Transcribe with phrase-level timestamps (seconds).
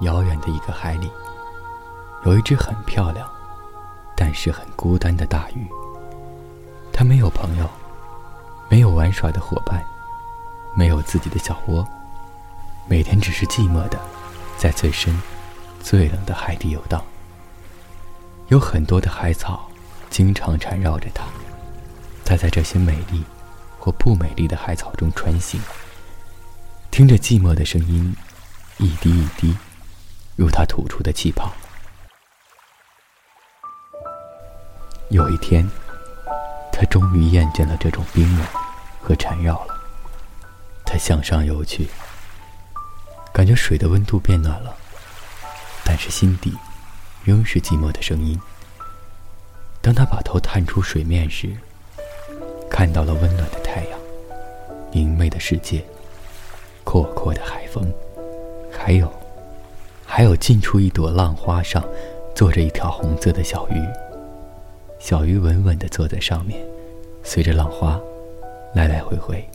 [0.00, 1.10] 遥远的一个海里，
[2.24, 3.28] 有一只很漂亮，
[4.14, 5.66] 但是很孤单的大鱼。
[6.92, 7.68] 它没有朋友，
[8.68, 9.82] 没有玩耍的伙伴，
[10.74, 11.86] 没有自己的小窝，
[12.86, 13.98] 每天只是寂寞的，
[14.56, 15.18] 在最深、
[15.80, 17.02] 最冷的海底游荡。
[18.48, 19.68] 有很多的海草，
[20.08, 21.24] 经常缠绕着它。
[22.24, 23.24] 它在这些美丽
[23.78, 25.60] 或不美丽的海草中穿行，
[26.90, 28.14] 听着寂寞的声音，
[28.78, 29.56] 一滴一滴。
[30.36, 31.50] 如他吐出的气泡。
[35.08, 35.66] 有一天，
[36.70, 38.46] 他终于厌倦了这种冰冷
[39.00, 39.74] 和缠绕了。
[40.84, 41.88] 他向上游去，
[43.32, 44.76] 感觉水的温度变暖了，
[45.84, 46.54] 但是心底
[47.24, 48.38] 仍是寂寞的声音。
[49.80, 51.56] 当他把头探出水面时，
[52.68, 53.98] 看到了温暖的太阳、
[54.92, 55.84] 明媚的世界、
[56.84, 57.90] 阔阔的海风，
[58.70, 59.10] 还有……
[60.16, 61.84] 还有近处一朵浪花上，
[62.34, 63.86] 坐着一条红色的小鱼。
[64.98, 66.58] 小鱼稳稳地坐在上面，
[67.22, 68.00] 随着浪花
[68.74, 69.46] 来来回回，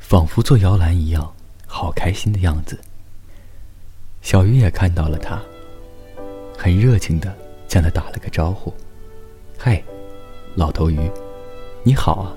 [0.00, 1.32] 仿佛坐摇篮一样，
[1.64, 2.76] 好开心的样子。
[4.20, 5.40] 小鱼也看到了他，
[6.58, 7.32] 很热情地
[7.68, 8.74] 向他打了个招呼
[9.56, 9.80] ：“嗨，
[10.56, 11.08] 老头鱼，
[11.84, 12.34] 你好啊。”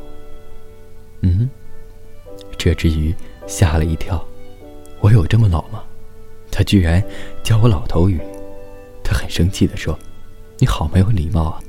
[1.25, 1.49] 嗯，
[2.55, 3.15] 这只鱼
[3.47, 4.23] 吓了一跳
[5.01, 5.83] ：“我有这么老吗？”
[6.59, 7.01] 他居然
[7.41, 8.19] 叫我老头鱼，
[9.01, 9.97] 他很生气地说
[10.59, 11.63] ：“你好没有礼貌啊！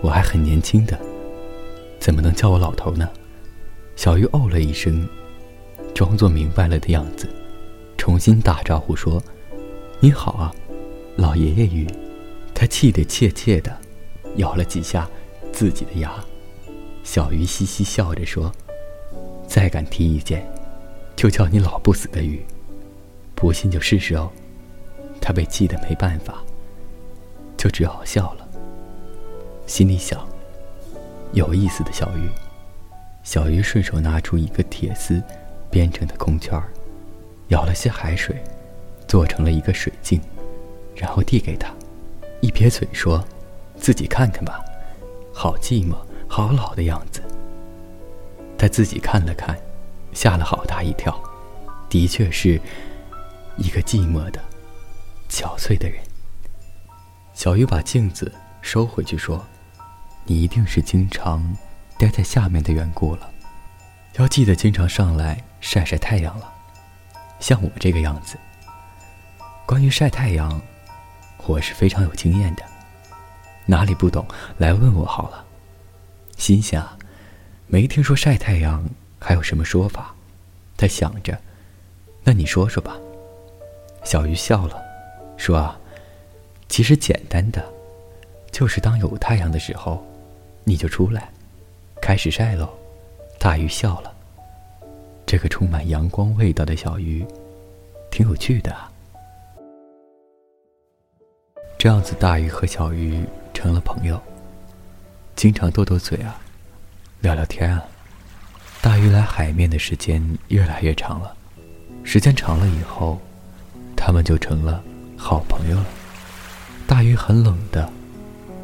[0.00, 0.98] 我还很年轻的，
[2.00, 3.08] 怎么能叫我老头呢？”
[3.94, 5.08] 小鱼哦了一声，
[5.94, 7.28] 装作明白了的样子，
[7.96, 9.22] 重新打招呼说
[10.02, 10.52] ：“你好啊，
[11.14, 11.86] 老爷爷鱼。”
[12.52, 13.72] 他气得怯怯的，
[14.38, 15.08] 咬了几下
[15.52, 16.12] 自己的牙。
[17.04, 18.52] 小鱼嘻嘻笑着说
[19.46, 20.44] ：“再敢提意见，
[21.14, 22.44] 就叫你老不死的鱼。”
[23.42, 24.30] 不信就试试哦。
[25.20, 26.40] 他被气得没办法，
[27.56, 28.48] 就只好笑了。
[29.66, 30.24] 心里想：
[31.32, 32.30] 有意思的小鱼。
[33.24, 35.20] 小鱼顺手拿出一个铁丝
[35.72, 36.70] 编成的空圈儿，
[37.48, 38.36] 舀了些海水，
[39.08, 40.20] 做成了一个水镜，
[40.94, 41.68] 然后递给他，
[42.40, 43.24] 一撇嘴说
[43.76, 44.60] ：“自己看看吧。”
[45.34, 45.96] 好寂寞，
[46.28, 47.20] 好老的样子。
[48.56, 49.58] 他自己看了看，
[50.12, 51.20] 吓了好大一跳。
[51.88, 52.60] 的确是。
[53.56, 54.40] 一个寂寞的、
[55.28, 56.02] 憔悴的人。
[57.34, 59.44] 小鱼把镜子收回去，说
[60.24, 61.56] ：“你一定是经常
[61.98, 63.30] 待在下面的缘故了，
[64.14, 66.52] 要记得经常上来晒晒太阳了。
[67.40, 68.36] 像我这个样子。
[69.66, 70.60] 关于晒太阳，
[71.46, 72.62] 我是非常有经验的。
[73.66, 74.26] 哪里不懂，
[74.58, 75.44] 来问我好了。”
[76.36, 76.86] 心想，
[77.66, 78.84] 没听说晒太阳
[79.18, 80.14] 还有什么说法。
[80.76, 81.40] 他想着
[82.24, 82.96] ：“那你说说吧。”
[84.04, 84.82] 小鱼笑了，
[85.36, 85.78] 说：“啊，
[86.68, 87.64] 其实简单的，
[88.50, 90.04] 就是当有太阳的时候，
[90.64, 91.30] 你就出来，
[92.00, 92.68] 开始晒喽。”
[93.38, 94.14] 大鱼笑了，
[95.26, 97.26] 这个充满阳光味道的小鱼，
[98.10, 98.90] 挺有趣的啊。
[101.78, 104.20] 这样子，大鱼和小鱼成了朋友，
[105.34, 106.40] 经常斗斗嘴啊，
[107.20, 107.82] 聊聊天啊。
[108.80, 111.34] 大鱼来海面的时间越来越长了，
[112.04, 113.18] 时间长了以后。
[114.04, 114.82] 他们就成了
[115.16, 115.86] 好朋友了。
[116.88, 117.88] 大鱼很冷的，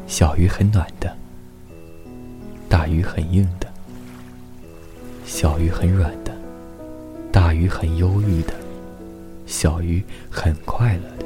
[0.05, 1.15] 小鱼很暖的。
[2.67, 3.65] 大鱼很硬的，
[5.25, 6.35] 小鱼很软的。
[7.31, 8.53] 大鱼很忧郁的，
[9.45, 11.25] 小鱼很快乐的。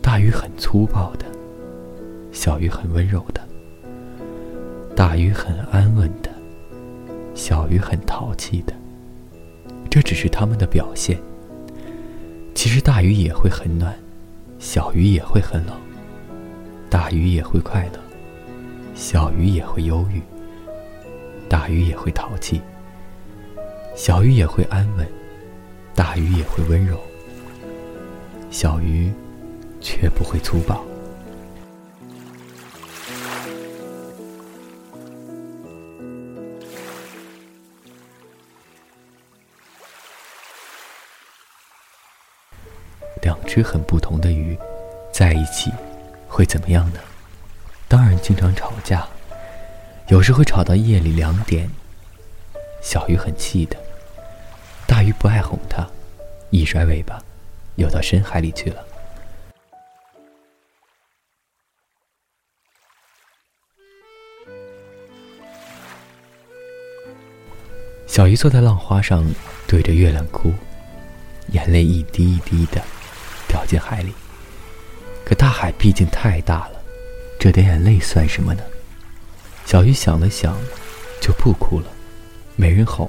[0.00, 1.26] 大鱼很粗暴的，
[2.30, 3.40] 小鱼很温柔的。
[4.94, 6.30] 大鱼很安稳的，
[7.34, 8.72] 小鱼很淘气的。
[9.90, 11.20] 这只是他们的表现。
[12.64, 13.94] 其实大鱼也会很暖，
[14.58, 15.74] 小鱼也会很冷；
[16.88, 18.00] 大鱼也会快乐，
[18.94, 20.18] 小鱼也会忧郁；
[21.46, 22.62] 大鱼也会淘气，
[23.94, 25.04] 小鱼也会安稳；
[25.94, 26.98] 大鱼也会温柔，
[28.50, 29.12] 小鱼
[29.82, 30.82] 却不会粗暴。
[43.54, 44.58] 只很不同的鱼，
[45.12, 45.70] 在一起
[46.26, 46.98] 会怎么样呢？
[47.86, 48.18] 当然。
[48.20, 49.06] 经常吵架，
[50.08, 51.70] 有时会吵到夜里两点。
[52.82, 53.76] 小鱼很气的，
[54.88, 55.86] 大鱼不爱哄它，
[56.50, 57.22] 一甩尾巴，
[57.76, 58.84] 游到深海里去了。
[68.08, 69.24] 小鱼坐在浪花上，
[69.68, 70.52] 对着月亮哭，
[71.52, 72.82] 眼泪一滴一滴的
[73.54, 74.12] 掉进海里。
[75.24, 76.82] 可大海毕竟太大了，
[77.38, 78.62] 这点眼泪算什么呢？
[79.64, 80.58] 小鱼想了想，
[81.20, 81.86] 就不哭了。
[82.56, 83.08] 没人哄，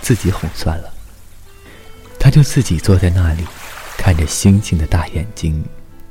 [0.00, 0.94] 自己哄算了。
[2.20, 3.44] 他就自己坐在那里，
[3.98, 5.60] 看着星星的大眼睛，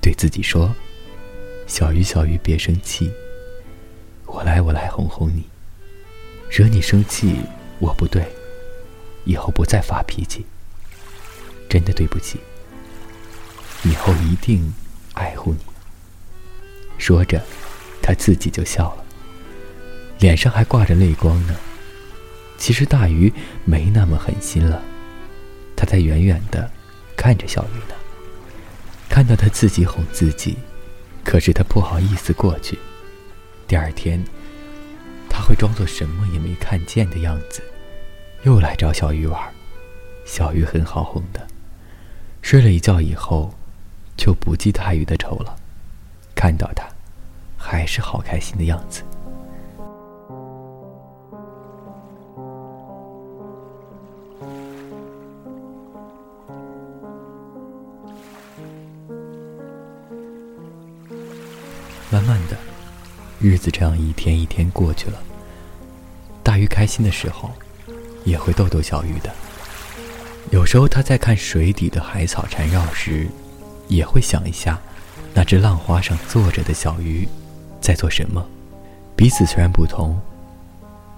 [0.01, 0.75] 对自己说
[1.65, 3.09] ：“小鱼，小鱼，别生气，
[4.25, 5.43] 我来，我来哄哄你。
[6.49, 7.37] 惹你生气，
[7.79, 8.27] 我不对，
[9.23, 10.45] 以后不再发脾气。
[11.69, 12.39] 真的对不起，
[13.83, 14.73] 以后一定。”
[15.15, 15.59] 爱护你。
[16.97, 17.43] 说着，
[18.01, 19.03] 他自己就笑了，
[20.19, 21.53] 脸上还挂着泪光呢。
[22.57, 23.33] 其实大鱼
[23.65, 24.81] 没那么狠心了，
[25.75, 26.71] 他在远远的
[27.17, 27.95] 看着小鱼呢，
[29.09, 30.57] 看到他自己哄自己，
[31.25, 32.79] 可是他不好意思过去。
[33.67, 34.23] 第二天，
[35.29, 37.61] 他会装作什么也没看见的样子，
[38.43, 39.37] 又来找小鱼玩。
[40.25, 41.45] 小鱼很好哄的，
[42.41, 43.53] 睡了一觉以后。
[44.19, 45.55] 就不记大鱼的仇了，
[46.35, 46.85] 看到他，
[47.57, 49.01] 还是好开心的样子。
[62.11, 62.57] 慢慢的，
[63.39, 65.17] 日子这样一天一天过去了。
[66.43, 67.49] 大鱼开心的时候，
[68.25, 69.33] 也会逗逗小鱼的。
[70.51, 73.25] 有时候他在看水底的海草缠绕时。
[73.89, 74.79] 也会想一下，
[75.33, 77.27] 那只浪花上坐着的小鱼，
[77.81, 78.45] 在做什么？
[79.15, 80.17] 彼此虽然不同，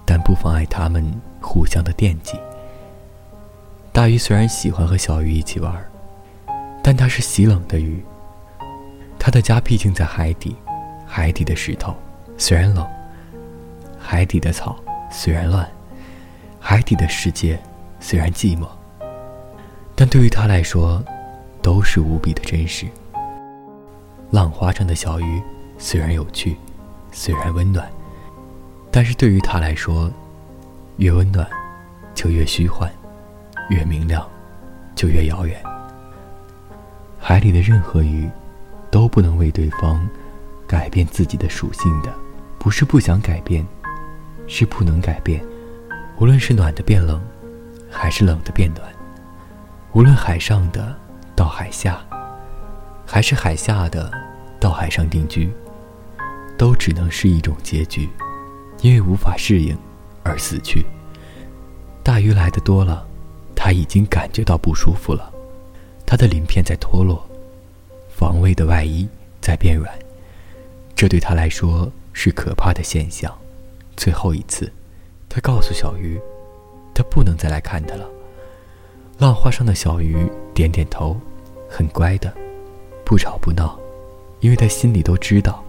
[0.04, 1.04] 但不妨碍他们
[1.40, 2.36] 互相的惦记。
[3.92, 5.72] 大鱼虽然喜欢和小鱼一起玩，
[6.82, 8.02] 但它是喜冷的鱼。
[9.18, 10.56] 它的家毕竟在海底，
[11.06, 11.94] 海底的石头
[12.36, 12.84] 虽然冷，
[14.00, 14.76] 海底的草
[15.12, 15.70] 虽然乱，
[16.58, 17.60] 海底的世界
[18.00, 18.66] 虽然寂寞，
[19.94, 21.04] 但对于它来说。
[21.62, 22.86] 都是无比的真实。
[24.30, 25.42] 浪花上的小鱼
[25.78, 26.56] 虽然有趣，
[27.12, 27.88] 虽然温暖，
[28.90, 30.10] 但是对于他来说，
[30.96, 31.48] 越温暖
[32.14, 32.90] 就越虚幻，
[33.68, 34.26] 越明亮
[34.94, 35.62] 就越遥远。
[37.18, 38.28] 海里的任何鱼
[38.90, 40.06] 都不能为对方
[40.66, 42.12] 改变自己的属性的，
[42.58, 43.64] 不是不想改变，
[44.48, 45.44] 是不能改变。
[46.18, 47.22] 无论是暖的变冷，
[47.90, 48.88] 还是冷的变暖，
[49.92, 50.96] 无论海上的。
[51.34, 52.04] 到海下，
[53.06, 54.10] 还是海下的
[54.60, 55.50] 到海上定居，
[56.58, 58.08] 都只能是一种结局，
[58.80, 59.76] 因为无法适应
[60.22, 60.84] 而死去。
[62.02, 63.06] 大鱼来的多了，
[63.54, 65.32] 他已经感觉到不舒服了，
[66.04, 67.24] 他的鳞片在脱落，
[68.08, 69.08] 防卫的外衣
[69.40, 69.92] 在变软，
[70.94, 73.32] 这对他来说是可怕的现象。
[73.96, 74.70] 最后一次，
[75.28, 76.20] 他告诉小鱼，
[76.94, 78.08] 他不能再来看他了。
[79.18, 80.16] 浪花上的小鱼
[80.54, 81.16] 点点头。
[81.74, 82.30] 很乖的，
[83.02, 83.80] 不吵不闹，
[84.40, 85.64] 因为他心里都知道，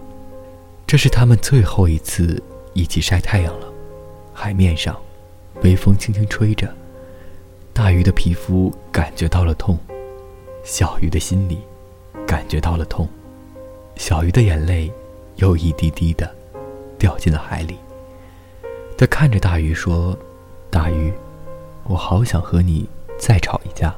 [0.86, 2.42] 这是他们最后一次
[2.74, 3.72] 一起晒太阳了。
[4.34, 4.94] 海面上，
[5.62, 6.70] 微风轻轻吹着，
[7.72, 9.78] 大鱼的皮肤感觉到了痛，
[10.62, 11.58] 小鱼的心里
[12.26, 13.08] 感觉到了痛，
[13.96, 14.92] 小鱼的眼泪
[15.36, 16.30] 又一滴滴的
[16.98, 17.78] 掉进了海里。
[18.98, 20.14] 他看着大鱼说
[20.68, 21.10] ：“大鱼，
[21.84, 22.86] 我好想和你
[23.18, 23.94] 再吵一架。”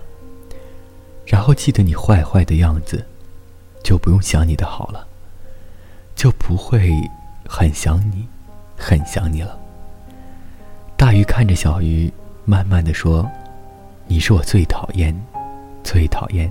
[1.27, 3.05] 然后记得你坏坏的样子，
[3.83, 5.07] 就不用想你的好了，
[6.15, 6.93] 就不会
[7.49, 8.27] 很想你，
[8.79, 9.59] 很想你了。
[10.97, 12.11] 大鱼看着小鱼，
[12.45, 13.29] 慢慢的说
[14.07, 15.15] ：“你是我最讨厌、
[15.83, 16.51] 最讨厌、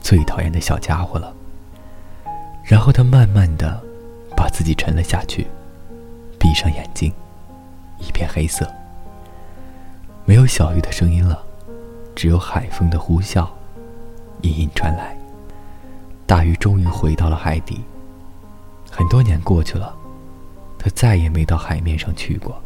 [0.00, 1.32] 最讨厌的小家伙了。”
[2.64, 3.80] 然后他慢慢的
[4.36, 5.46] 把自己沉了下去，
[6.38, 7.12] 闭上眼睛，
[7.98, 8.68] 一片黑色，
[10.24, 11.40] 没有小鱼的声音了，
[12.14, 13.48] 只有海风的呼啸。
[14.42, 15.16] 隐隐传来，
[16.26, 17.80] 大鱼终于回到了海底。
[18.90, 19.94] 很多年过去了，
[20.78, 22.60] 他再也没到海面上去过。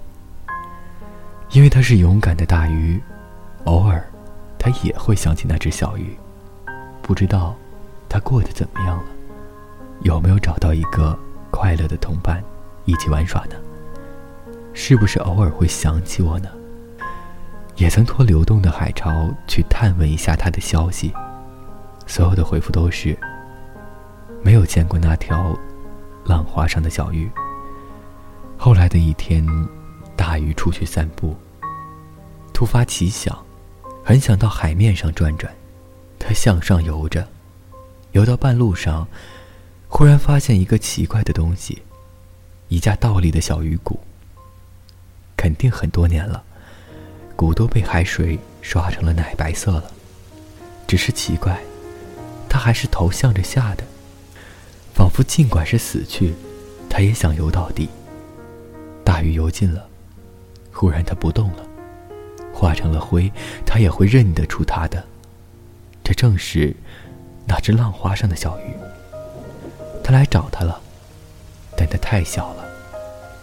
[1.50, 3.00] 因为他是勇敢的大鱼，
[3.64, 4.04] 偶尔，
[4.58, 6.16] 他也会想起那只小鱼。
[7.00, 7.54] 不知道，
[8.08, 9.04] 他过得怎么样了？
[10.00, 11.16] 有没有找到一个
[11.50, 12.42] 快乐的同伴，
[12.84, 13.54] 一起玩耍呢？
[14.74, 16.48] 是不是偶尔会想起我呢？
[17.76, 21.12] 也曾托流动的海潮去探问一下他的消息。
[22.06, 23.16] 所有的回复都是
[24.42, 25.58] 没有见过那条
[26.24, 27.30] 浪花上的小鱼，
[28.56, 29.44] 后来的一天，
[30.16, 31.36] 大鱼出去散步，
[32.52, 33.36] 突发奇想，
[34.04, 35.52] 很想到海面上转转。
[36.18, 37.28] 它向上游着，
[38.12, 39.06] 游到半路上，
[39.88, 41.82] 忽然发现一个奇怪的东西——
[42.68, 44.00] 一架倒立的小鱼骨。
[45.36, 46.42] 肯定很多年了，
[47.36, 49.84] 骨都被海水刷成了奶白色了。
[50.86, 51.60] 只是奇怪，
[52.56, 53.84] 他还是头向着下的，
[54.94, 56.32] 仿佛尽管是死去，
[56.88, 57.86] 他也想游到底。
[59.04, 59.86] 大鱼游近了，
[60.72, 61.62] 忽然它不动了，
[62.54, 63.30] 化成了灰，
[63.66, 65.04] 它也会认得出它的。
[66.02, 66.74] 这正是
[67.46, 68.74] 那只浪花上的小鱼。
[70.02, 70.80] 它来找他了，
[71.76, 72.64] 但它太小了，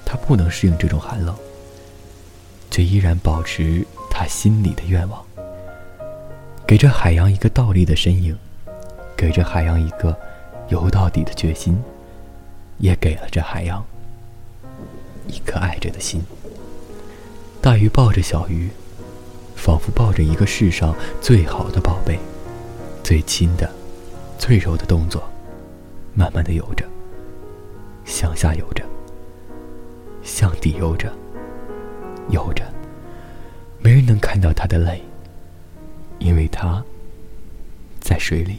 [0.04, 1.36] 它不能适应这种寒冷，
[2.72, 5.24] 却依然保持他心里的愿望，
[6.66, 8.36] 给这海洋一个倒立的身影，
[9.16, 10.18] 给这海洋一个
[10.70, 11.82] 游到底的决心，
[12.78, 13.84] 也给了这海洋。
[15.28, 16.22] 一颗爱着的心。
[17.62, 18.70] 大鱼抱着小鱼，
[19.56, 22.20] 仿佛抱着一个世上最好的宝贝，
[23.04, 23.72] 最亲的、
[24.38, 25.24] 最柔的动作，
[26.14, 26.86] 慢慢的游着，
[28.04, 28.84] 向下游着，
[30.24, 31.12] 向底游着，
[32.30, 32.66] 游着，
[33.80, 35.02] 没人能看到他的泪，
[36.20, 36.84] 因为他
[38.02, 38.58] 在水里。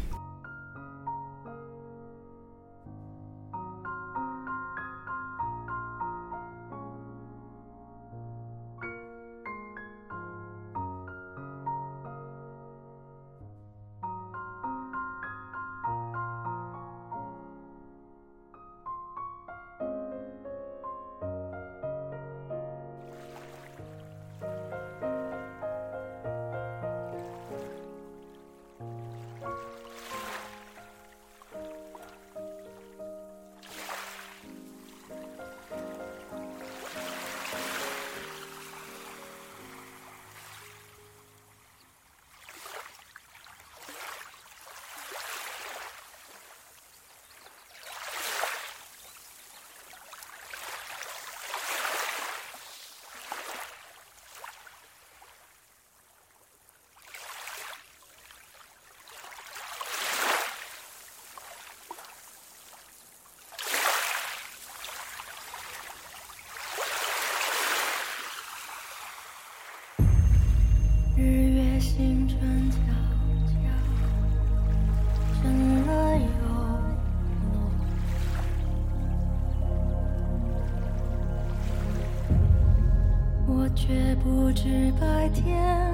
[84.25, 85.94] 不知白天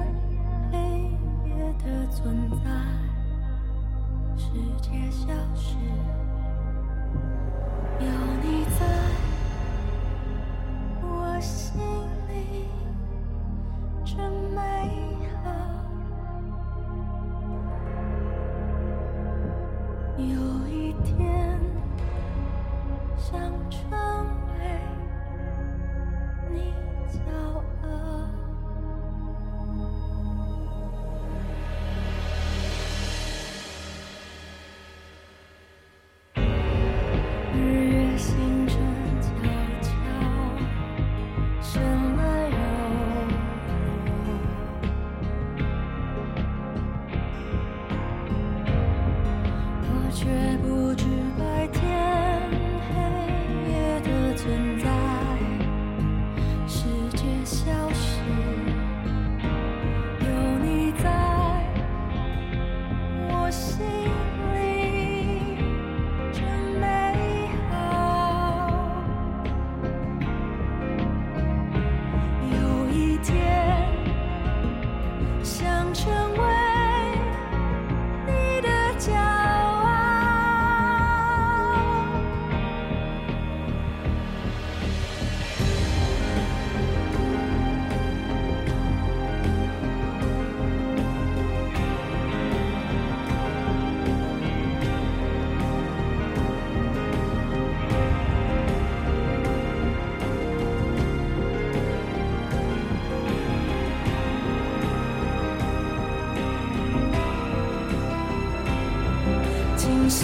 [109.91, 110.23] 今夕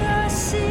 [0.00, 0.61] 何夕。